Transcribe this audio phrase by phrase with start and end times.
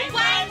[0.00, 0.48] 台湾！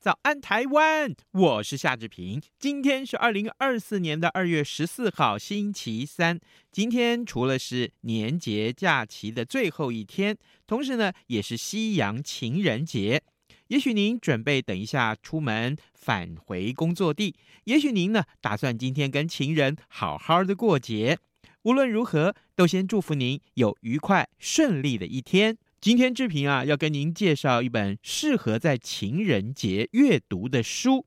[0.00, 1.14] 早安，台湾！
[1.32, 2.40] 我是夏志平。
[2.58, 6.40] 今天是二零二四年的二月十四号，星期三。
[6.70, 13.22] 今天除了是年节假期的最后一天，同时呢，也是西洋情人节。
[13.68, 21.18] 也许您准备等一下出门返回工作地，也许您呢，打算今天跟情人好好的过节。
[21.64, 25.56] 无论如何，都先祝福您有愉快顺利的一天。
[25.80, 31.06] 今天志平啊，要跟您介绍一本适合在情人节阅读的书。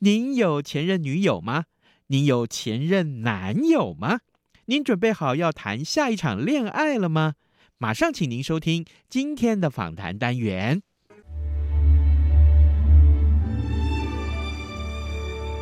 [0.00, 1.64] 您有前任女友吗？
[2.08, 4.20] 您有前任男友吗？
[4.66, 7.34] 您准备好要谈下一场恋爱了吗？
[7.78, 10.82] 马上请您收听今天的访谈单元。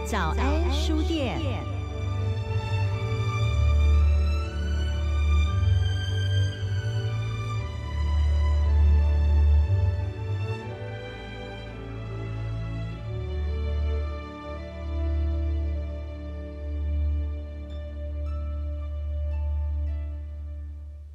[0.07, 1.70] 早安书店。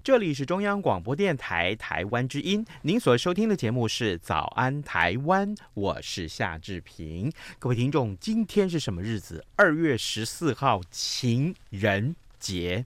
[0.05, 7.33] 这里是中央广播电台台湾之音，您所收听的节目是《早安台湾》，我是夏志平。
[7.57, 9.43] 各位听众，今天是什么日子？
[9.55, 12.85] 二月十四号，情人节。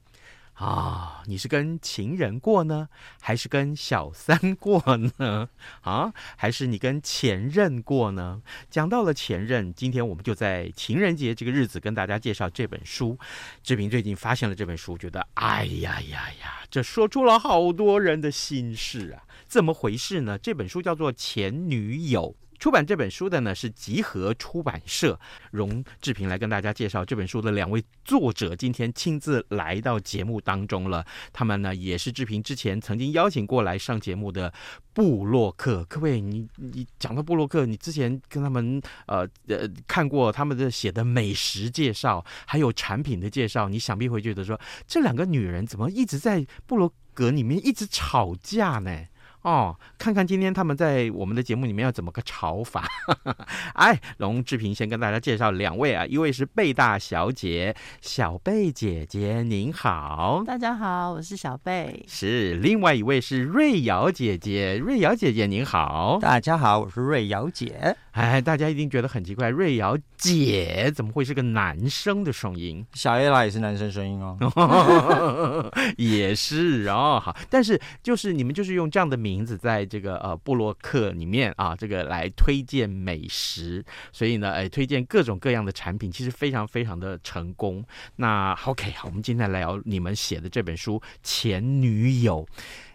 [0.59, 2.89] 啊，你是跟情人过呢，
[3.21, 4.83] 还是跟小三过
[5.17, 5.47] 呢？
[5.83, 8.41] 啊，还是你跟前任过呢？
[8.69, 13.17] 讲到了前任，今天我们就在情人节这个日子跟大家介绍这本书。
[13.63, 19.23] 志平最近发现了这本书，觉得哎呀呀呀，这说出了好多人的心事啊！
[19.47, 20.37] 怎么回事呢？
[20.37, 22.35] 这本书叫做《前女友》。
[22.59, 25.17] 出版这本书的呢是集合出版社，
[25.51, 31.05] 容志平来跟大家介绍这本书的两位作者，今天亲自来到节目当中了。
[31.31, 34.53] 他们呢也是志平之前曾经邀请过来上节目的
[34.93, 35.85] 布洛克。
[35.85, 49.05] 各位，你你讲到布洛克，你之前跟他们呃呃看过他们的写的美食介绍，还有产品的介绍，你想必会觉得说，这两个女人怎么一直在布洛格里面一直吵架呢？
[49.41, 52.85] 哦，看看今天他们在我们的节目里面要怎么个吵法。
[53.75, 62.03] 哎，龙志平先跟大家介绍两位啊，一位是贝大小姐，小贝姐姐您好，大家好，我是小贝。
[62.07, 67.95] 是，另外一位是瑞瑶姐姐，瑞瑶姐姐您好，大家好，我是瑞瑶姐。
[68.11, 72.85] 哎，大家一定觉得很奇怪，瑞瑶姐怎么会是个男生的声音？
[72.93, 87.85] 小 A 啦也是男生声音哦， 也是哦，好，但是就是你们就是用这样的名名字在这个呃布洛克里面啊，这个来推荐美食，所以呢，哎，推荐各种各样的产品，其实非常非常的成功。
[88.15, 92.45] 那 OK，好，我们今天来聊你们写的这本书《前女友》。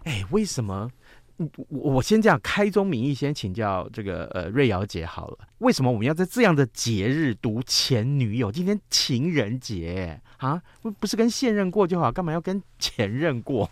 [0.05, 0.91] 哎，为什么？
[1.37, 5.39] 我我先这样开宗明义，先请教这个呃瑞瑶姐好了。
[5.59, 8.53] 为什么我们要在这样的节日读前女友？
[8.53, 13.69] 今天情人节啊，不不是跟现任过就好，干嘛要跟前任过？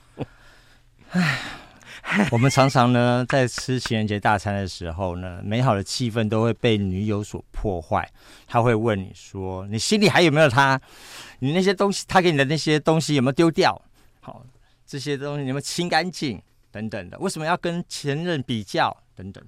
[1.10, 1.38] 唉，
[2.30, 8.06] 我们常常呢在吃情人节大餐的时候呢，美好的气氛都会被女友所破坏。
[8.46, 10.80] 他会问你说：“你心里还有没有他？
[11.38, 13.80] 你那些东西，他给你的那些东西有没有丢掉？
[14.20, 14.44] 好，
[14.86, 16.40] 这些东西你有没有清干净？”
[16.70, 18.96] 等等的，为什么要跟前任比较？
[19.14, 19.44] 等等，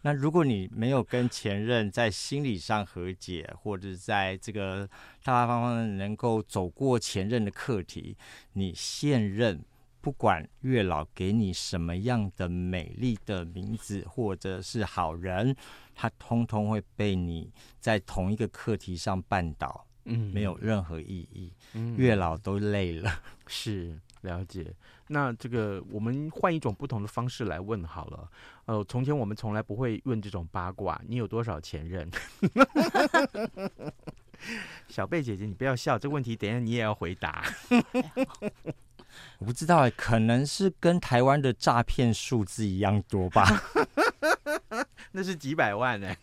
[0.00, 4.88] 那如果你没有跟前任在心理上和解，或者在这个
[5.22, 8.16] 大大方方能够走过前任的课题，
[8.54, 9.62] 你现任
[10.00, 15.54] 不管月老给你什么样的美丽的名字，或者是好人，
[15.94, 23.98] 他通通会被你在同一个课题上绊倒，嗯，没有任何意义，嗯，月老都累了，是。
[24.22, 24.70] 了解，
[25.06, 28.30] 那这个我们换一种不同的方式来问好了。
[28.66, 32.06] 呃，从前我们从来不会问这种八卦，你有多少前任？
[34.88, 37.42] 小贝姐姐，你不要笑，这个问题等一下你也要回答。
[39.38, 43.44] 我不知道哎，可能是跟台湾的诈骗数字一样多吧？
[45.12, 46.14] 那是几百万呢。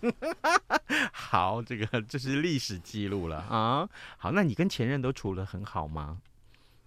[1.11, 3.89] 好，这个这是历史记录了啊。
[4.17, 6.19] 好，那你跟前任都处得很好吗？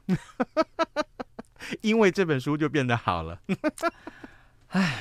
[1.83, 3.39] 因为这本书就变得好了。
[4.70, 4.99] 唉，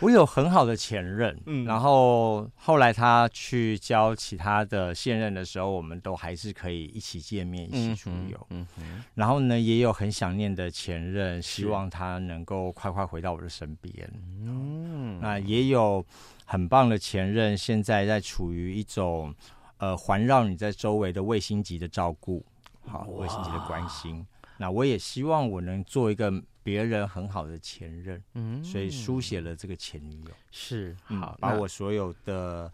[0.00, 16.02] 我有很好的前任，嗯，然后后来他去交其他的现任的时候，我们都还是可以一起见面，一起出游，嗯，嗯，然后呢，也有很想念的前任，希望他能够快快回到我的身边，嗯，那也有
[16.46, 19.34] 很棒的前任，现在在处于一种
[19.76, 22.42] 呃环绕你在周围的卫星级的照顾，
[22.86, 24.26] 好，卫星级的关心，
[24.56, 26.32] 那我也希望我能做一个。
[26.68, 32.70] 别人很好的前任，嗯，所以书写了这个前女友，是好，嗯，把我所有的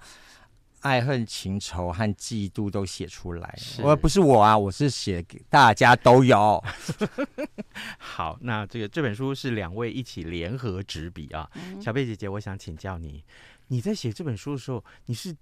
[0.80, 3.56] 爱恨情仇和嫉妒都写出来。
[3.80, 6.60] 我不是我啊，我是写给大家都有。
[7.96, 11.48] 好，那这个这本书是两位一起联合执笔啊。
[11.54, 13.22] 嗯，小贝姐姐，我想请教你，
[13.68, 15.32] 你在写这本书的时候，你是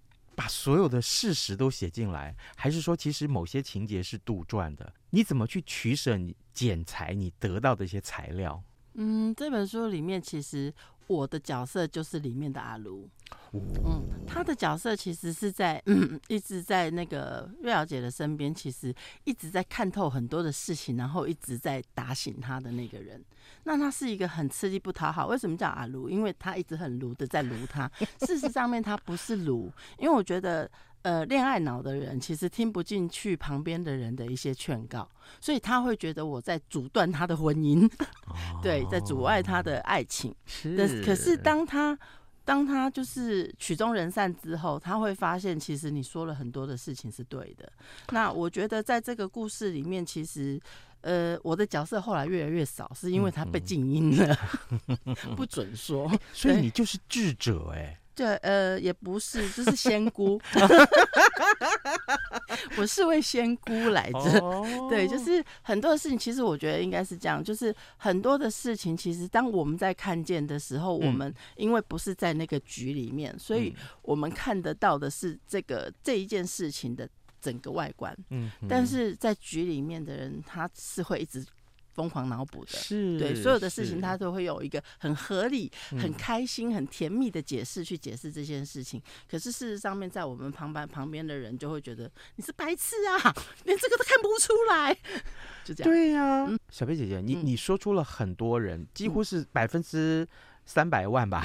[0.43, 4.93] 把所有的事实都写进来，还是说其实某些情节是杜撰的？
[5.11, 6.35] 你怎么去取舍你？
[6.53, 8.61] 剪裁你得到的一些材料。
[8.95, 10.75] 嗯，这本书里面其实
[11.07, 13.09] 我的角色就是里面的阿卢。
[13.53, 18.95] 嗯，他的角色其实是在嗯一直在那个瑞小姐的身边，其实
[19.25, 23.23] 一直在看透很多的事情，然后一直在打醒他的那个人。
[23.65, 25.27] 那他是一个很吃力不讨好。
[25.27, 26.09] 为什么叫阿卢？
[26.09, 27.91] 因为他一直很卢的在卢他。
[28.27, 30.71] 事实上面他不是卢，因为我觉得。
[31.03, 37.91] 呃，恋爱脑的人其实听不进去旁边的人的一些劝告，所以他会觉得我在阻断他的婚姻，
[38.29, 40.33] 哦、 对，在阻碍他的爱情。
[40.47, 41.99] 是，可是当他
[42.45, 47.71] 当他就是曲终人散之后，他会发现其实你说了很多的事情是对的。
[48.11, 50.61] 那我觉得在这个故事里面，其实
[51.03, 54.39] 呃，我的角色后来越来越少，是因为他被静音了，
[54.87, 56.11] 嗯、不准说。
[56.33, 57.99] 所以你就是智者哎、欸。
[58.15, 60.39] 对，呃，也不是，就是仙姑
[62.77, 64.39] 我是位仙姑来着。
[64.41, 64.67] Oh.
[64.91, 77.09] 对，就是很多的事情，其实我觉得应该是这样，就是很多的事情，其实当我们在看见的时候，嗯、我们因为不是在那个局里面，所以我们看得到的是这个这一件事情的
[77.41, 78.17] 整个外观。
[78.31, 81.45] 嗯，但是在局里面的人，他是会一直。
[81.95, 89.01] 疯狂脑补的，是对所有的事情，他都会有一个很合理、很开心、很甜蜜的解释去解释这件事情。
[89.31, 93.35] 可是事实上面，在我们旁边旁边的人就会觉得你是白痴啊，
[93.65, 94.95] 连这个都看不出来，
[95.65, 95.91] 就这样。
[95.93, 100.27] 对呀、啊，小贝姐姐，你你说出了很多人，几乎是百分之。
[100.65, 101.45] 三百万吧，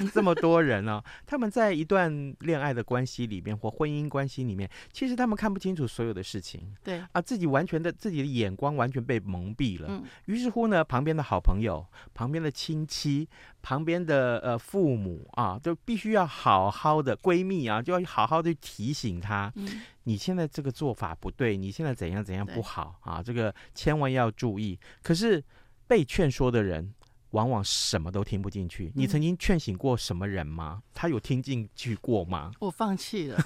[0.00, 9.88] 嗯、 这么多人呢、哦，他们在一段恋爱的关系里面或婚姻关系里面，其实他们看不清楚所有的事情，对啊，自己完全的自己的眼光完全被蒙蔽了。
[9.90, 11.84] 嗯、于是乎呢，旁边的好朋友、
[12.14, 13.28] 旁边的亲戚、
[13.62, 24.78] 旁边的呃父母啊，都必须要好好的闺蜜啊，就要好好的提醒他，嗯、你现在这个做法不对，你现在怎样怎样不好啊，这个千万要注意。
[25.02, 25.42] 可是
[25.88, 26.94] 被劝说的人。
[27.36, 28.90] 往往什么都听不进去。
[28.94, 30.82] 你曾经劝醒过什么人吗？
[30.94, 32.50] 他有听进去过吗？
[32.60, 33.36] 我放弃了，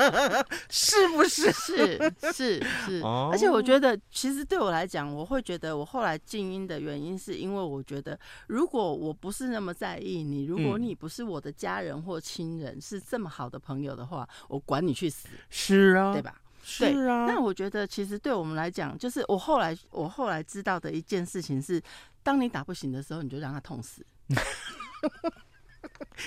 [0.70, 1.52] 是不是？
[1.52, 1.98] 是
[2.32, 3.02] 是是。
[3.30, 15.28] 而且我觉得，其实对我来讲，我会觉得我后来静音的原因，是因为我觉得，如果我不是那么在意你，如果你不是我的家人或亲人，是这么好的朋友的话，我管你去死。
[15.50, 16.40] 是啊，对吧？
[16.62, 17.26] 是啊。
[17.26, 21.82] 那我觉得，其实对我们来讲，就是我后来我后来知道的一件事情是。
[22.28, 24.04] 当你打不醒的时候，你就让他痛死。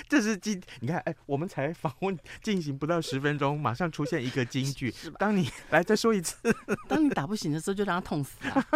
[0.08, 4.92] 这是金，你看，哎，我们才访问进行不到十分钟，马上出现一个金句。
[5.16, 6.36] 当你来再说一次，
[6.88, 8.66] 当你打不醒的时候，就让他痛死啊。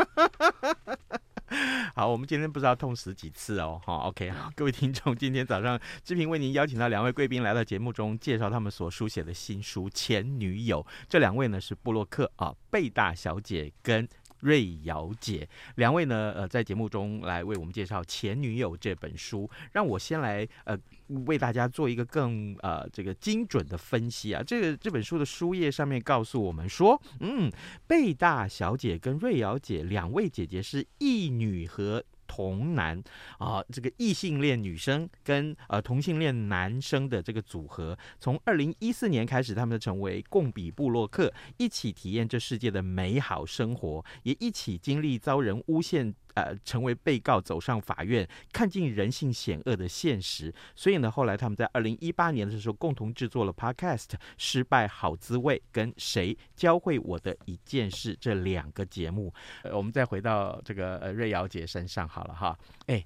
[1.97, 3.81] 好，我们今天不知道痛死几次哦。
[3.85, 10.81] 好，OK，好，各位听众，今天早上志平为您邀请到两位贵宾来到节目中，介绍他们所书写的新书《前女友》。
[11.09, 14.09] 这两位呢是布洛克啊，贝大小姐跟。
[14.41, 19.49] 瑞瑶姐，两位呢，呃，在节目中来为我们介绍《前女友》这本书。
[19.73, 20.79] 让我先来，呃，
[21.27, 24.43] 为大家做一个更呃这个精准的分析啊。
[24.43, 27.51] 这个这本书的书页上面告诉我们说，嗯，
[27.87, 32.05] 贝大小姐跟瑞瑶姐两位姐姐是一女和。
[32.37, 33.03] 同男
[33.39, 46.15] 啊，这个异性恋女生跟呃同性恋男生的这个组合，从二零一四年开始，他们就成为共比布洛克，一起体验这世界的美好生活，也一起经历遭人诬陷。
[46.37, 50.55] 呃，成为被告走上法院，看尽人性险恶的现实。
[50.75, 54.05] 所以呢，后来他们在二零一八年的时候，共同制作了 Podcast
[54.37, 59.33] 《失败好滋味》跟《谁教会我的一件事》这两个节目。
[59.63, 62.59] 呃，我们再回到这个呃瑞瑶姐身上好了哈。
[62.87, 63.03] 哎，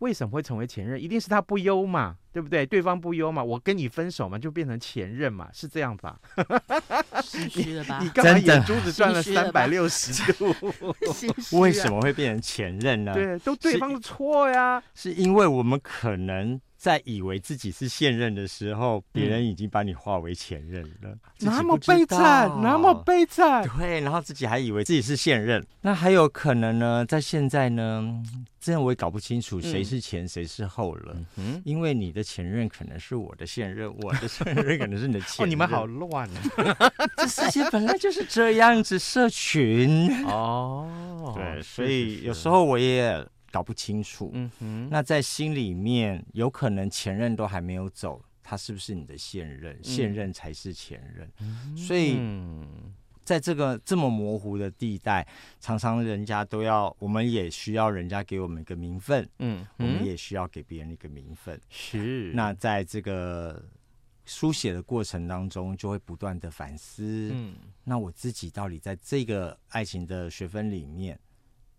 [0.00, 1.00] 为什么会成为前任？
[1.00, 2.66] 一定是他不优嘛，对不对？
[2.66, 6.18] 对方不优嘛，我跟你分手嘛，就变成前任嘛，是这样吧？
[7.22, 7.98] 虚了吧？
[8.02, 10.54] 你干嘛眼珠子转了三百六十度？
[11.58, 13.14] 为什么会变成前任呢？
[13.14, 16.60] 对，都对方的错呀，是因为我们可能。
[16.80, 23.68] 在以为自己是现任的时候，别人已经把你化为前任了，那么悲惨，那么悲惨。
[23.76, 27.04] 对，然后自己还以为自己是现任，那还有可能呢？
[27.04, 28.02] 在现在呢，
[28.58, 31.14] 这样我也搞不清楚谁是前谁是后了。
[31.36, 35.44] 嗯，因为你的前任可能是我的现任，我的现任可能是你的前任。
[35.44, 36.90] 哦，你们好乱啊！
[37.18, 43.22] 这世界本来就是这样子，社群哦，对，所以有时候我也。
[43.50, 49.74] 搞不清楚，嗯哼，那在心里面有可能前任都还没有走，他是不是你的现任？
[49.76, 52.16] 嗯、现任才是前任，嗯、所以
[53.24, 55.26] 在这个这么模糊的地带，
[55.60, 62.32] 常常人家都要，我们也需要人家给我们一个名分，嗯，我们也需要给别人一个名分，是。
[62.34, 63.62] 那在这个
[64.24, 67.54] 书写的过程当中，就会不断的反思，嗯，
[67.84, 71.18] 那我自己到底在这个爱情的学分里面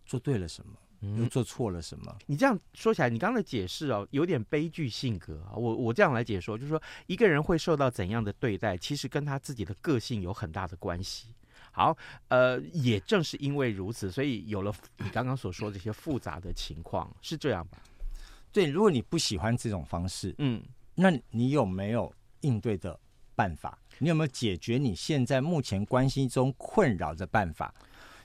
[0.05, 0.73] 做对了什么？
[1.17, 2.15] 又做错了什么？
[2.27, 5.53] 你这样说起来，你刚刚的解释哦，有点悲剧性格啊。
[5.55, 11.29] 我我这样来解说，就是说一个人会受到怎样的对待，其实跟他自己的个性有很大的关系。
[11.71, 17.77] 好，呃，也正是因为如此，所以有了你刚刚所说的这些复杂的情况，是这样吧？
[18.51, 20.61] 对，如果你不喜欢这种方式，嗯，
[20.95, 22.99] 那你有没有应对的
[23.35, 23.79] 办法？
[23.99, 27.73] 你有没有解决你现在目前关系中困扰的办法？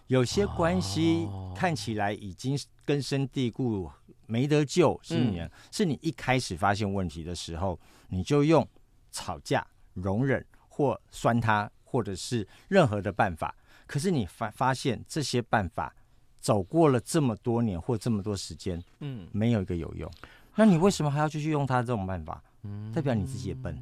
[0.09, 3.91] 有些关系看起来已经根深蒂固，
[4.27, 8.67] 没得救，是你，嗯、是你一开始发现问题的时候，你就用
[9.11, 13.55] 吵架、容忍或酸他，或者是任何的办法。
[13.87, 15.95] 可是你发发现这些办法
[16.39, 20.11] 走过了这么多年或这么多时间，嗯，没有一个有用。
[20.55, 22.43] 那你为什么还要继续用他这种办法？
[22.63, 23.77] 嗯，代表你自己也笨。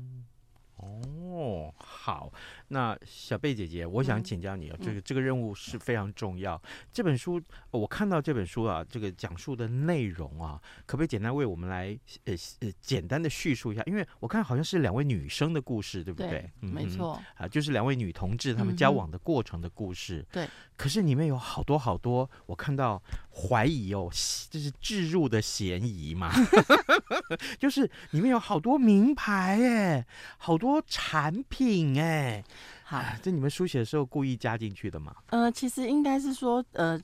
[0.77, 2.33] 哦，好。
[2.69, 6.55] 那小贝姐姐，我想请教你啊，嗯、这个这个任务是非常重要。
[6.65, 7.41] 嗯、这本书
[7.71, 13.83] 我看到这本书啊，这个讲述的内容啊，可不可以简单为我们来呃呃简单的叙述一下？
[13.87, 16.31] 因为我看好像是两位女生的故事，对不对？
[16.31, 20.21] 对嗯、没错啊，就是两位女同志她们交往的过程的故事。
[20.21, 24.09] 嗯、对，可是里面有好多好多，我看到怀疑哦，
[24.51, 26.33] 这是置入的嫌疑嘛？
[27.61, 30.07] 就是里面有好多名牌哎，
[30.39, 32.43] 好多产品哎。
[32.85, 35.17] 好，这你们书写的时候故意加进去的吗？
[35.31, 37.01] 呃，其实应该是说，呃，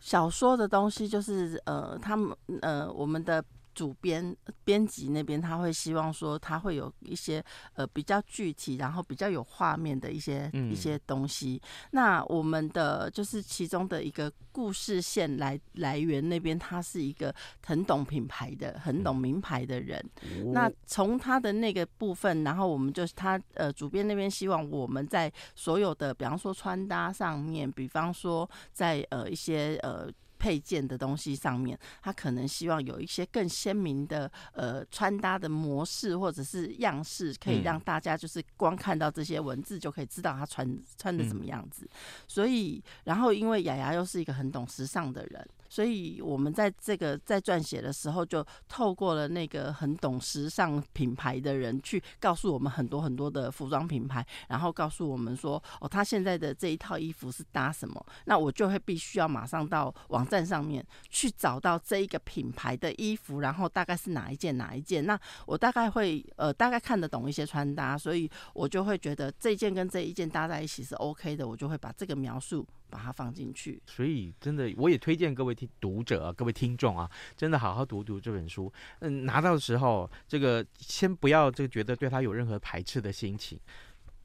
[0.00, 3.42] 小说的东西就是，呃，他们，呃，我们的。
[3.74, 11.60] 主编编辑那边他会希望说他会有一些呃比较具体，然后比较有画面的一些、嗯、一些东西。
[11.90, 17.34] 那我们的就是其中的一个故事线来来源那边，他是一个
[17.66, 20.02] 很懂品牌的、很懂名牌的人。
[20.22, 30.08] 嗯、那从他的那个部分，然后我们就是他呃主编那边希望我们在所有的，比方说穿搭上面，比方说在呃一些呃。
[30.44, 41.88] 配件的东西上面，他可能希望有一些更鲜明的呃穿搭的模式或者是样式，可以让大家就是光看到这些文字就可以知道他穿穿的什么样子。
[42.28, 45.48] 所以，然后因为雅雅又是一个很懂时尚的人。
[45.74, 58.06] 所以，我们在这个在撰写的时候，就透过了那个很懂时尚品牌的人，去告诉我们很多很多的服装品牌，然后告诉我们说，哦，他现在的这一套衣服是搭什么？
[58.26, 65.04] 那我就会必须要马上到网站上面去找到这一个品牌的衣服，然后大概是哪一件哪一件？
[65.04, 72.64] 那我大概会呃大概看得懂一些穿搭，所以我就会觉得这件跟这一件搭在一起是 OK 的，我就会把这个描述。
[72.94, 78.72] 把它放进去，所以真的，我也推荐各位听读者、各位听众啊，真的好好读读这本书。
[79.00, 83.58] 嗯，拿到的时候，这个先不要这个觉得对他有任何排斥的心情。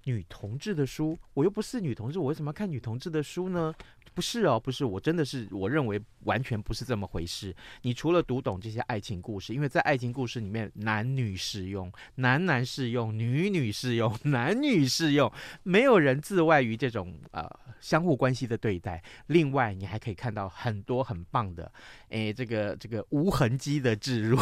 [0.05, 3.73] 女同志的书，我又不是女同志，我为什么要看女同志的书呢？
[4.15, 7.55] 不是哦，不是，我真的是我认为完全不是这么回事。
[7.83, 15.31] 你除了读懂这些爱情故事，因为在爱情故事里面，男女适用，男男适用，女女适用， 男女适用，
[15.63, 17.47] 没有人自外于这种呃
[17.79, 19.01] 相互关系的对待。
[19.27, 21.71] 另外，你还可以看到很多很棒的，
[22.09, 24.37] 诶，这个这个无痕迹的置入。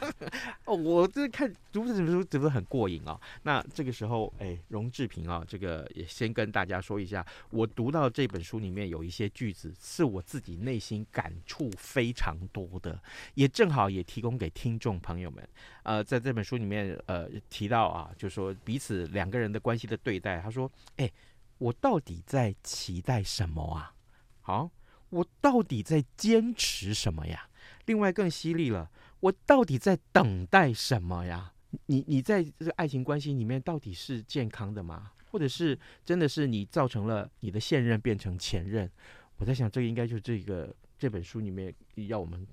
[0.64, 3.18] 哦，我这看读这本书，读得很过瘾哦。
[3.42, 13.00] 那这个时候，诶，荣志平啊，这个也先跟大家说一下，我读到这本书里面有一些句子是我自己内心感触非常多的，
[13.34, 15.48] 也正好也提供给听众朋友们。
[15.84, 21.10] 呃，在这本书里面，呃，提到啊，就说彼此两个人的关系的对待，他说：“哎，
[21.56, 23.94] 我到底在期待什么啊？
[24.42, 24.70] 好，
[25.10, 27.48] 我到底在坚持什么呀？
[27.86, 31.52] 另外更犀利了，我到底在等待什么呀？
[31.86, 35.12] 你你在这个爱情关系里面到底是健康的吗？
[35.30, 38.90] 或者是真的是你造成了你的现任变成前任？
[39.36, 41.72] 我在想，这个应该就是这个这本书里面
[42.08, 42.46] 要我们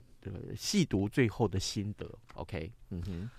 [0.55, 2.09] 细读最后的心得。
[2.33, 3.29] OK，嗯哼，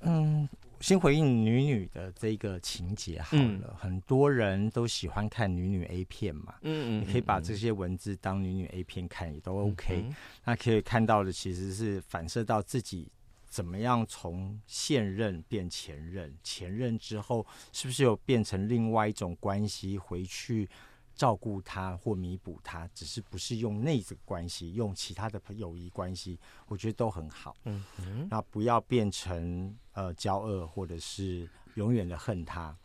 [0.00, 0.48] 嗯，
[0.80, 3.42] 先回应女女的这个情节好了。
[3.42, 10.04] 嗯、很多人都喜欢看女女 A 片嘛，嗯，嗯，嗯，你可以把这些文字当女女 A 片看，也都 OK。
[10.06, 10.14] 嗯、
[10.44, 13.10] 那可以看到的其实是反射到自己
[13.48, 20.68] 怎么样从现任变前任，前任之后是不是有变成另外一种关系回去。
[21.16, 27.56] 照顾他或弥补他，只是不是用那个关系，用其他的友谊关系，我觉得都很好。
[27.64, 32.76] 嗯嗯，那不要变成呃骄傲，或者是永远的恨他。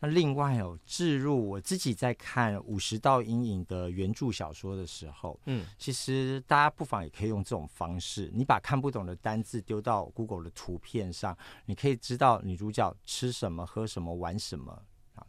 [0.00, 11.34] 那另外哦，置入我自己在看《五十道阴影》的原著小说的时候，嗯，其实大家不妨也可以用这种方式，你把看不懂的单字丢到 Google 的图片上，
[11.64, 14.82] 你可以知道女主角吃什么、喝什么、玩什么。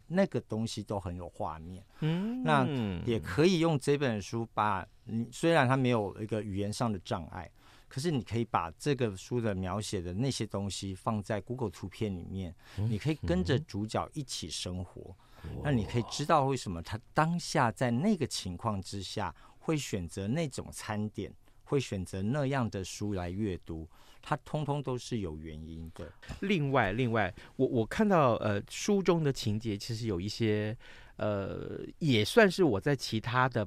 [0.08, 2.66] 那个东西都很有画面，嗯，那
[3.04, 7.50] 也可以用这本书把你，虽然它没有一个语言上的障碍，
[7.88, 15.14] 可是你可以把这个书的描写的那些东西放在 Google 图片里面，你可以跟着主角一起生活，
[15.62, 21.32] 那你可以知道为什么他当下在那个情况之下会选择那种餐点，
[21.64, 23.88] 会选择那样的书来阅读。
[24.28, 26.12] 它通通都是有原因的。
[26.40, 30.76] 另外，另外，我我看到呃书中的情节，其实有一些
[31.16, 33.64] 呃也算是我在其他的，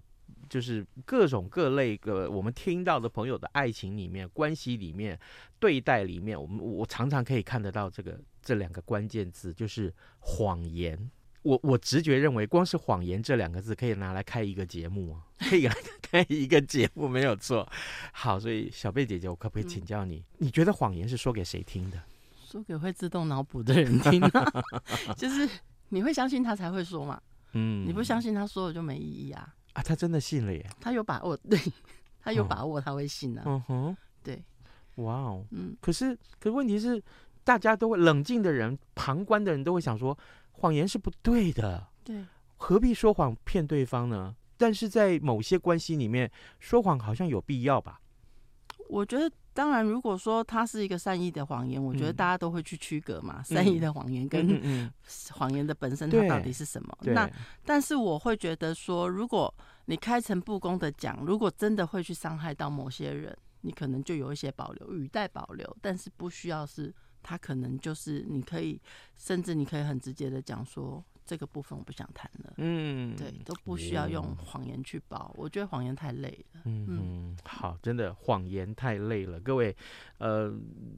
[0.50, 5.18] 就是各种各类的我们听到的朋友的爱情里面、关系里面、
[5.62, 11.10] 对待里面，我们我常常可以看得到这个这两个关键字，就是谎言。
[11.42, 17.68] 我我直觉认为，光是谎言这两个字可以拿来开一个节目啊，可以来 开一个节目，没有错。
[18.12, 21.98] 好，所以小贝姐姐，我可不可以请教你，嗯、你觉得谎言是说给谁听的？
[22.46, 24.52] 说给会自动脑补的人听啊，
[25.16, 25.48] 就是
[25.90, 27.22] 你会相信他才会说嘛。
[27.54, 29.56] 嗯，你不相信他说的就没意义啊。
[29.74, 30.70] 啊，他真的信了耶？
[30.82, 31.58] 他有把握，对，
[32.22, 33.44] 他有把握他会信啊。
[33.46, 34.44] 嗯哼，对，
[34.96, 35.76] 哇哦，嗯。
[35.80, 37.02] 可是，可是问题是，
[37.44, 40.18] 大家都会冷静的人，旁观的人都会想说。
[40.60, 42.24] 谎言是不对的，对，
[42.58, 44.36] 何必说谎骗对方呢？
[44.58, 48.02] 但是在某些关系里面，说谎好像有必要吧？
[48.90, 54.92] 我觉得，当然，如果说它是一个善意的谎言，我觉得大家都会去区隔嘛，嗯、善意的谎言跟
[55.32, 56.98] 谎言的本身它到底是什么？
[57.04, 57.30] 那
[57.64, 59.54] 但是我会觉得说，如果
[59.86, 66.94] 你开诚布公的讲，如果真的会去伤害到某些人，你可能就有一些保留，语带保留，但是不需要是。
[67.22, 68.80] 他可能就是，你可以，
[69.18, 72.54] 甚至你可以很直接的讲说，这个部分我不想谈了。
[72.58, 75.32] 嗯，对，都不需要用谎言去包。
[75.38, 76.62] 我觉得谎言太累了。
[76.66, 79.40] 嗯嗯，好，真的谎言太累了。
[79.40, 79.76] 各位，
[80.18, 80.52] 呃，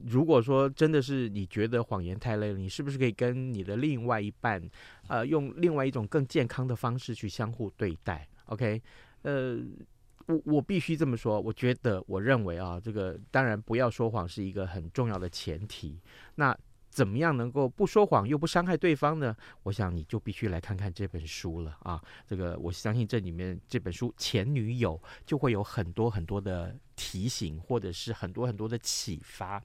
[0.06, 4.62] 如果说真的是你觉得谎言太累了，你是不是可以跟你的另外一半，
[5.08, 8.80] 呃，用另外一种更健康的方式去相互对待？OK，
[9.22, 9.58] 呃。
[10.26, 16.00] 我我必须这么说，我觉得，我认为啊，这个当然不要说谎是一个很重要的前提。
[16.34, 16.56] 那
[16.90, 19.34] 怎么样能够不说谎又不伤害对方呢？
[19.62, 21.98] 我想你就必须来看看这本书了啊。
[22.26, 29.62] 这个我相信这里面这本书《前女友》就会有很多很多的提醒，或者是很多很多的启发。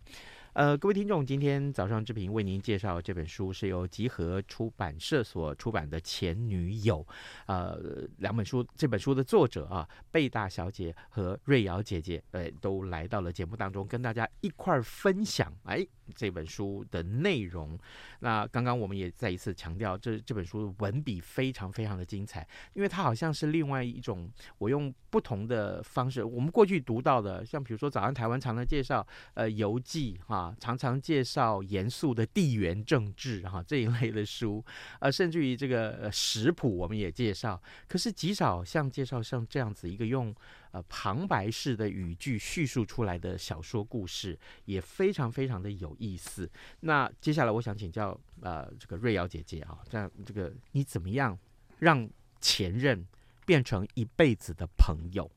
[0.57, 7.05] 呃，各位听众，今天早上志平为您介绍这本书是由集合出版社所出版的《前女友》。
[7.45, 7.79] 呃，
[8.17, 17.77] 两本书，这本书的作者啊，贝大小姐和瑞瑶姐姐，呃，都来到了节目当中，跟大家一块儿分享哎这本书的内容。
[18.19, 30.53] 那刚刚我们也再一次强调，这这本书的文笔非常非常的精彩，因为它好像是另外一种，我用不同的方式，我们过去读到的，像比如说《早安台湾》常常介绍呃游记哈。
[30.59, 34.63] 常常介绍严肃的地缘政治哈这一类的书，
[34.99, 40.35] 呃，甚至于这个食谱我们也介绍，可是极少像介绍像这样子一个用
[40.71, 46.49] 呃旁白式的语句叙述出来的小说故事，也非常非常的有意思。
[46.81, 51.37] 那接下来我想请教呃这个瑞瑶姐姐啊，这样这个你怎么样
[51.79, 53.05] 让前任
[53.45, 55.29] 变成一辈子的朋友？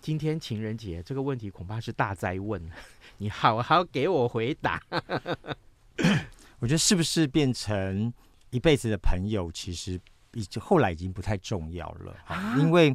[0.00, 2.70] 今天情人节这个问题恐怕是大灾问，
[3.18, 4.80] 你好好给我回答。
[6.60, 8.12] 我觉得是不是变成
[8.50, 10.00] 一辈子的朋友，其实
[10.32, 12.16] 已经后来已经不太重要了。
[12.26, 12.94] 啊、因为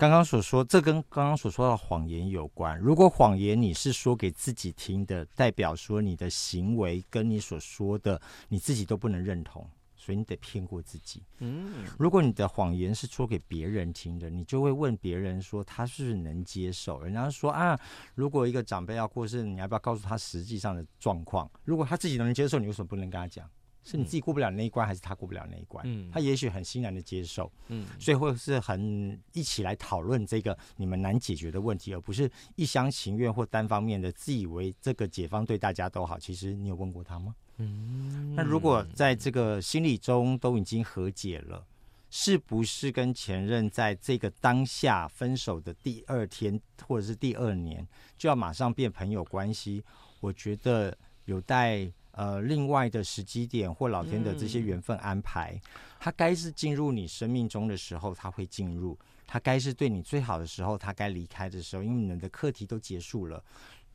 [0.00, 2.78] 刚刚所说，这跟刚刚所说的谎言有关。
[2.78, 9.68] 如果谎言你是说给自己听的，代表说你的行为跟你所说的你自己都不能认同。
[9.94, 11.22] 所以你得骗过自己。
[11.40, 17.02] 嗯，如果你的谎言是说给别人听的，你就会问别人说他是不是能接受？
[17.02, 17.78] 人家说啊，
[18.14, 21.48] 如果一个长辈要过世，你要不要告诉他实际上的状况？
[21.64, 23.46] 如果他自己能接受，你为什么不能跟他讲？
[23.82, 25.82] 是你自己过不了那一关，还是他过不了那一关？
[25.88, 36.18] 嗯，他也许很欣然的接受，嗯，所以会是很一起来讨论这个你们难解决的问题，而不是一厢情愿或单方面的自以为这个解方对大家都好。
[36.18, 37.34] 其实你有问过他吗？
[37.56, 41.66] 嗯，那如果在这个心理中都已经和解了，
[42.10, 47.86] 是不是跟前任在这个当下分手的第二天或者是第二年
[48.18, 49.82] 就要马上变朋友关系？
[50.20, 51.90] 我觉得有待。
[52.12, 55.60] 呃，另外的时机点或老天的这些缘分安排，嗯、
[55.98, 58.96] 他该是进入你生命中的时候，他会进入；
[59.26, 61.82] 他该是对你最好的时候，他该离开的时候。
[61.82, 63.42] 因为你们的课题都结束了，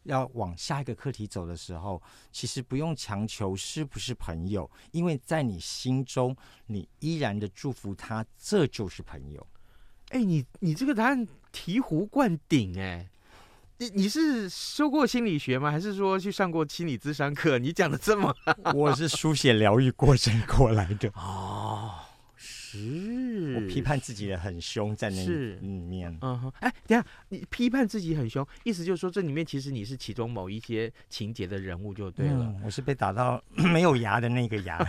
[0.03, 2.01] 要往下一个课题走的时候，
[2.31, 6.35] 其实不用强求是不是朋友，因为在你心中，
[6.67, 9.45] 你依然的祝福他，这就是朋友。
[10.09, 13.07] 哎、欸，你你这个答案醍醐灌顶哎。
[13.77, 15.69] 你你是修过心理学吗？
[15.69, 17.57] 还是说去上过心理咨商课？
[17.59, 18.33] 你讲的这么，
[18.73, 21.91] 我是书写疗愈过程过来的 哦，
[22.37, 34.79] 是我批判自己的很凶，在那里面，嗯哼，哎，等下你批判自己很凶，意思就是说这里面其实你是其中某一些情节的人物就对了，嗯、我是被打到 没有牙的那个牙，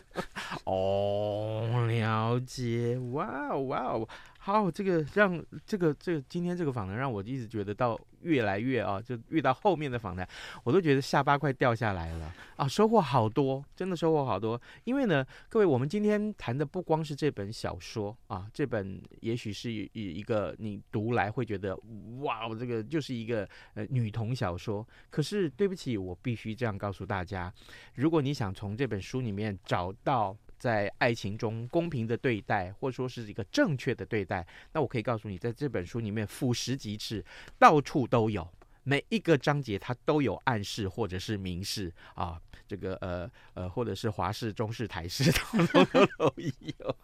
[0.64, 4.06] 哦，了解，哇哦哇哦。
[4.40, 10.28] 好，这个让这个这个今天这个访谈让我一直觉得到越来越啊，就遇到后面的访谈，
[10.64, 14.60] 我都觉得下巴快掉下来了啊，收获好多，真的收获好多。
[14.84, 21.78] 因为呢，各位，我们今天谈的不光是这本小说啊，这本也许是一一个你读来会觉得
[22.20, 24.86] 哇，这个就是一个呃女童小说。
[25.10, 27.52] 可是对不起，我必须这样告诉大家，
[27.94, 30.36] 如果你想从这本书里面找到。
[30.58, 37.24] 在爱情中公平的对待，或者说是一个正确的对待，那我可以告诉你，在这本书里面，俯拾即是，
[37.58, 38.46] 到处都有，
[38.82, 46.96] 每一个章节它都有暗示或者是明示啊，这个呃呃，或者是华视、中式、台式 都都都有，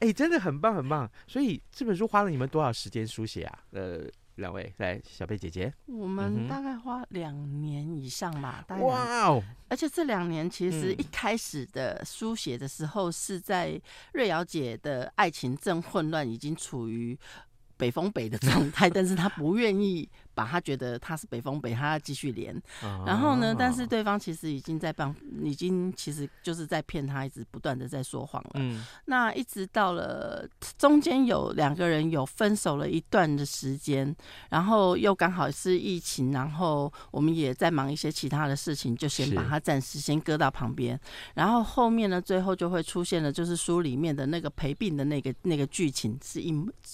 [0.00, 1.10] 哎，真的很棒很棒。
[1.26, 3.64] 所以这本书花了你们多少时间书写啊？
[3.72, 4.10] 呃。
[4.42, 8.62] 两位来，小贝姐姐，我们大概花两年以上吧。
[8.68, 9.42] 嗯、哇哦！
[9.68, 13.80] 而且这两年其实一开始的书写的时候，是在
[14.12, 17.18] 瑞瑶姐的爱情正混乱，已经处于
[17.78, 20.06] 北风北的状态， 但是她不愿意。
[20.34, 22.54] 把他觉得他是北风北，他要继续连，
[23.06, 28.50] 然后呢，但是对方其实已经在帮，已经其实就是在骗他，一直不断的在说谎了。
[28.54, 34.14] 嗯，那一直到了中间有两个人有分手了一段的时间，
[34.50, 40.98] 然后又刚好是疫情，然后我们也在忙一些其他的事情，就先把他暂时先搁到旁边。
[41.34, 46.52] 然后后面呢，最后就会出现了，就是书里面的那个陪病的那个那个剧情是一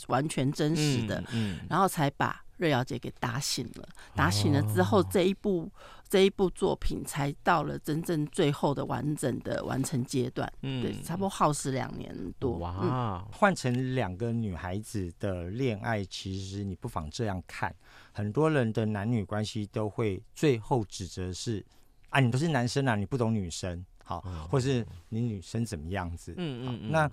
[0.09, 2.43] 完全真实的，嗯，然后才把。
[2.59, 5.71] 瑞瑶姐给打醒了，打醒了之后，这一部、哦、
[6.09, 10.53] 这一部作品才到了真正最后的完整的完成阶段。
[10.63, 12.59] 嗯，对，差不多耗时两年多。
[12.59, 17.75] 哇，嗯、换成两个女孩子的恋爱，其实你不妨这样看，
[18.13, 21.65] 很多人的男女关系都会最后指责是
[22.11, 26.35] 啊，你都是男生啊，你不懂女生，好，哦、或是你女生怎么样子？
[26.37, 27.11] 嗯嗯，嗯，那。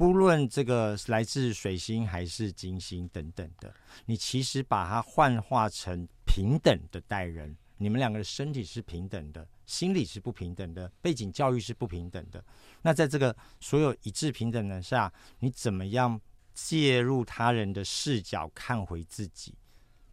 [0.00, 3.70] 不论这个来自水星还是金星等等的，
[4.06, 12.42] 你其实把它幻化成平等的待人，你们两个的身体是平等的，心理是不平等的，背景教育是不平等的。
[12.80, 16.18] 那在这个所有一致平等的下，你怎么样
[16.54, 19.54] 介入他人的视角看回自己？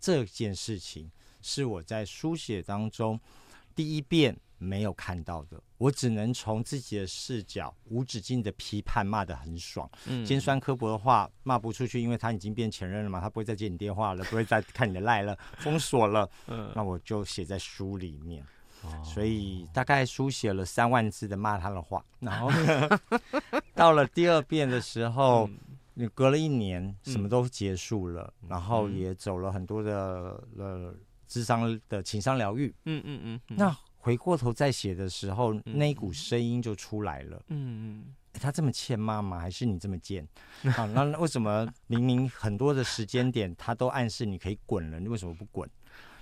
[0.02, 1.10] 这件事情
[1.42, 3.18] 是我在书写当中
[3.74, 4.38] 第一遍。
[4.58, 18.44] 没有看到的，我只能从自己的视角无止境的批判，骂得很爽，嗯，尖酸刻薄的话骂不出去，因为他已经变前任了嘛，他不会再接你电话了，不会再看你的赖了，封锁了， 嗯，那我就写在书里面，
[18.82, 22.50] 哦，所以大概书写了三万字的骂他的话，然后，
[23.76, 25.48] 到了第二遍的时候，
[25.94, 30.96] 你，嗯，隔了一年，什么都结束了，嗯，然后也走了很多的呃
[31.28, 33.78] 智商的情商疗愈，嗯嗯嗯，那。
[34.08, 37.44] 回过头再写的时候，那一股声音就出来了。
[37.50, 39.38] 嗯嗯，他这么欠妈妈？
[39.38, 40.26] 还是你这么贱？
[40.78, 45.70] 啊，那为什么明明很多的时间点他都暗示你可以滚了，你为什么不滚？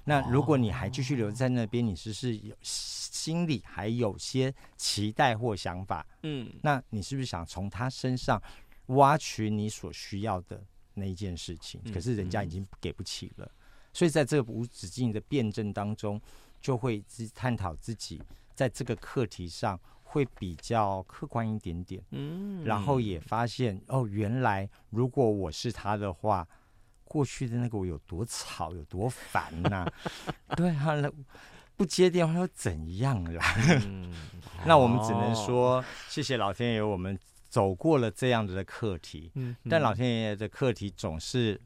[0.04, 6.04] 那如果你还继续留在那边，你是不是有心里还有些期待或想法？
[6.24, 8.42] 嗯，那你是不是想从他身上
[8.88, 10.60] 挖取你所需要的
[10.96, 11.80] 那一件事情？
[11.94, 13.48] 可是人家已经给不起了，
[13.94, 16.20] 所以在这个无止境的辩证当中。
[16.66, 18.20] 就会自探讨自己
[18.56, 22.02] 在这个课题上会比较客观一点点。
[22.10, 26.48] 嗯，然后也发现哦，原来如果我是他的话，
[27.04, 29.94] 过去的那个我有多吵，有多烦呐、啊？
[30.58, 31.12] 对啊，那
[31.78, 33.46] 不接电话又怎样啦？
[33.86, 34.12] 嗯、
[34.66, 37.16] 那我们只能说谢谢老天爷，我们
[37.48, 39.32] 走过了这样子的课题。
[39.36, 41.62] 嗯，但老天爷的课题总是。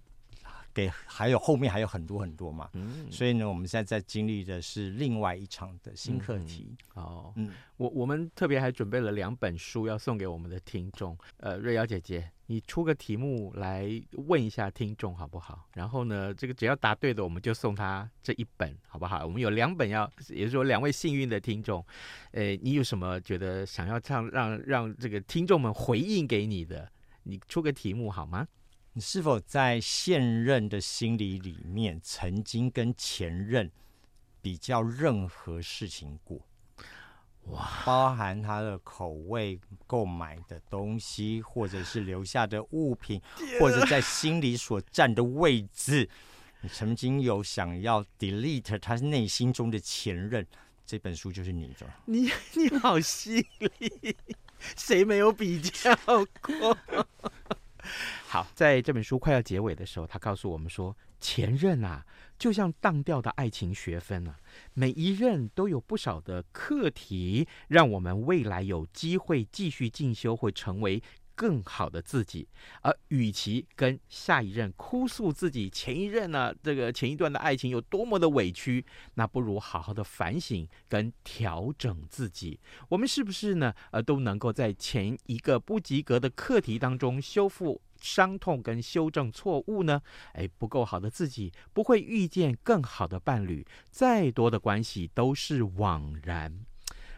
[0.80, 6.76] 给还有后面还有很多很多嘛，嗯，所以呢，我们现在在经历的是另外一场的新课题。
[6.96, 11.18] 嗯、哦，嗯，我我们特别还准备了两本书要送给我们的听众。
[11.38, 15.68] 呃，瑞瑶姐姐，你出个题目来问一下听众好不好？
[15.74, 19.26] 然后呢，这个只要答对的，我们就送他这一本，好不好？
[19.26, 21.86] 我们有两本要，也就是说两位幸运的听众。
[22.32, 26.90] 呃，你有什么觉得想要让让让这个听众们回应给你的？
[27.24, 28.48] 你出个题目好吗？
[29.00, 33.72] 你是否在现任的心理里面，曾经跟前任
[34.42, 36.46] 比较任何事情过？
[37.46, 39.58] 哇，包含他的口味、
[39.88, 43.22] 购买的东西，或者是留下的物品，
[43.58, 46.10] 或者在心里所占的位置，
[46.60, 50.46] 你曾经有想要 delete 他内心中的前任？
[50.86, 51.90] 这本书就是你的。
[52.04, 54.14] 你你好犀利，
[54.76, 55.96] 谁没有比较
[56.42, 56.78] 过？
[58.32, 62.06] 好，在这本书快要结尾的时候，他告诉我们说，前任啊，
[62.38, 64.38] 就像当掉的爱情学分啊，
[64.76, 71.02] 每一任都有不少的课题，让我们未来有机会继续进修，会成为
[71.34, 72.48] 更好的自己。
[72.84, 82.60] 而与其跟下一任哭诉自己前一任呢、这个前一段的爱情有多么的委屈，那不如好好的反省跟调整自己。
[82.90, 83.74] 我们是不是呢？
[83.90, 87.82] 呃，都能够在前一个不及格的课题当中修复。
[88.00, 90.02] 伤痛跟修正错误呢？
[90.34, 96.66] 哎，不够好的自己不会遇见更好的伴侣，再多的关系都是枉然。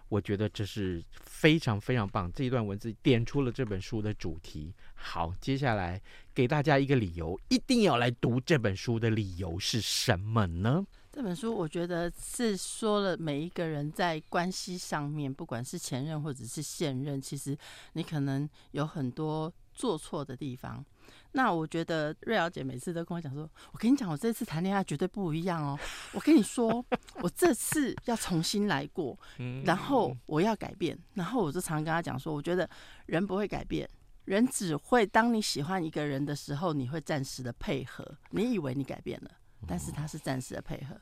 [0.09, 2.29] 我觉得这是非常非常棒。
[2.33, 4.73] 这一段文字点出了这本书的主题。
[4.93, 6.01] 好，接下来
[6.33, 10.85] 给大家一个理由，一定要来读这本书的理由是什么呢？
[11.13, 17.57] 这本书我觉得是说了每一个人在关系上面，不管是前任或者是现任，其实
[17.93, 19.53] 你可能有很多。
[19.81, 20.85] 做错的地方，
[21.31, 25.79] 那我觉得瑞瑶姐每次都跟我讲说：“我跟你讲，我这次谈恋爱绝对不一样哦。
[26.13, 29.17] 我跟你说，我这次要重新来过，
[29.65, 30.95] 然后我要改变。
[31.15, 32.69] 然后我就常跟她讲说，我觉得
[33.07, 33.89] 人不会改变，
[34.25, 38.05] 人只会当你喜欢一个人的时候，你会暂时的配合。
[38.29, 39.31] 你以为你改变了，
[39.65, 40.95] 但是他是暂时的配合。”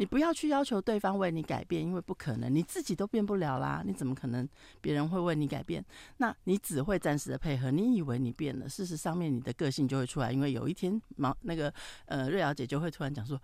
[0.00, 3.82] 你不要去要求对方为你改变，因为不可能，你自己都变不了啦。
[3.84, 4.48] 你怎么可能
[4.80, 5.84] 别人会为你改变？
[6.16, 7.70] 那你只会暂时的配合。
[7.70, 10.32] 你以为你变了，事实上面你的个性就会出来。
[10.32, 11.70] 因为有一天，毛那个
[12.06, 13.38] 呃瑞瑶姐就会突然讲说：“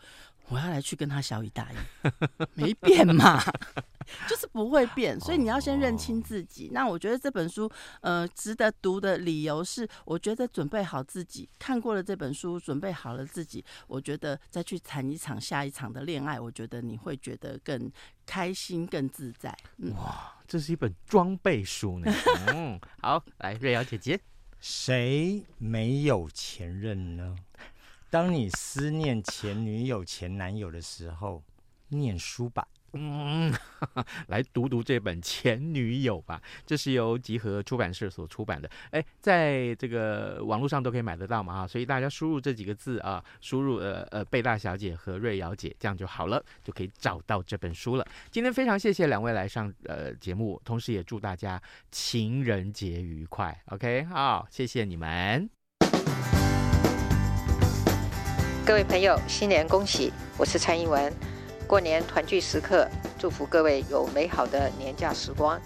[0.48, 1.76] 我要来去跟他小以大义。
[2.56, 3.38] ”没变嘛。
[4.28, 6.70] 就是不会变，所以你要先认清自己。
[6.72, 7.68] 那我觉得这本书，
[8.00, 17.90] 呃，值得读的理由是，我觉得准备好自己，看过了这本书，准备好了自己，我觉得再去谈一场下一场的恋爱，我觉得你会觉得更
[18.24, 19.52] 开心、更自在。
[19.78, 22.12] 嗯、哇，这是一本装备书呢。
[22.54, 24.20] 嗯，好，来瑞瑶姐姐，
[24.60, 27.36] 谁没有前任呢？
[28.08, 31.42] 当你思念前女友、前男友的时候，
[31.88, 32.68] 念书吧。
[32.92, 33.52] 嗯，
[34.28, 38.70] 来读读这本《前女友》吧，这是由集合出版社所出版的。
[38.90, 48.06] 哎，在这个网络上都可以买得到嘛啊，所以大家输入这几个字啊，输入呃呃贝大小姐和瑞瑶姐，这样就好了，就可以找到这本书了。
[48.30, 53.54] 今天非常谢谢两位来上呃节目，同时也祝大家情人节愉快。
[53.66, 55.50] OK，好，谢谢你们，
[58.64, 60.12] 各位朋友，新年恭喜！
[60.38, 61.35] 我是蔡英文。
[61.66, 65.60] 过年团聚时刻，祝福各位有美好的年假时光。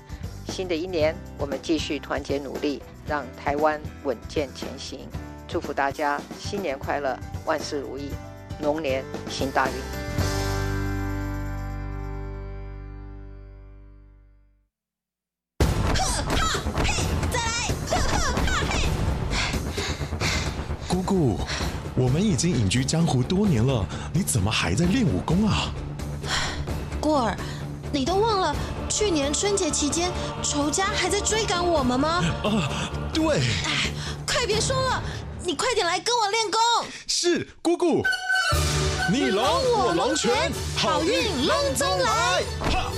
[0.48, 5.00] 新的一年，我们继续团结努力，让台湾稳健前行。
[5.46, 8.12] 祝福大家新年快乐，万事如意，
[8.62, 9.74] 龙年行大运。
[20.88, 21.38] 姑姑，
[21.94, 23.84] 我们已经隐居江湖多年了，
[24.14, 25.70] 你怎么还在练武功啊？
[27.10, 27.36] 过儿，
[27.92, 28.54] 你都忘了
[28.88, 30.12] 去年春节期间
[30.44, 32.22] 仇家还在追赶我们吗？
[32.44, 33.38] 啊，对。
[33.64, 33.90] 哎，
[34.24, 35.02] 快别说了，
[35.44, 36.60] 你快点来跟我练功。
[37.08, 38.00] 是姑姑，
[39.10, 42.44] 你龙我龙拳，好运龙中来。
[42.70, 42.92] 哈，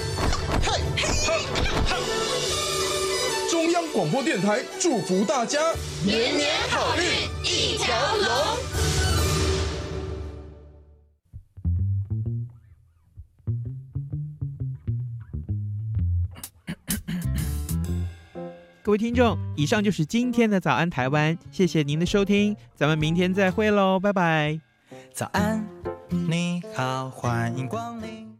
[0.62, 1.38] 嘿，嘿，
[1.88, 1.96] 哈。
[3.50, 5.72] 中央广播电台祝福大家
[6.04, 7.02] 年年好运
[7.42, 8.81] 一条龙。
[18.84, 24.58] 各位听众，以上就是今天的早安台湾，谢谢您的收听，咱们明天再会喽，拜拜。
[25.12, 25.64] 早安，
[26.08, 28.31] 你好，欢迎光临。